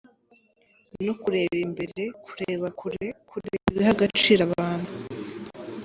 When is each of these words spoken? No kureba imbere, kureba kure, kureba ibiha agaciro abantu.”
No 1.05 1.13
kureba 1.21 1.55
imbere, 1.65 2.01
kureba 2.25 2.67
kure, 2.79 3.05
kureba 3.29 3.61
ibiha 3.69 3.91
agaciro 3.95 4.41
abantu.” 4.49 4.91